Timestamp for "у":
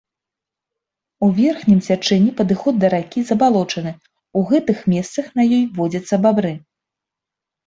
1.25-1.27, 4.41-4.43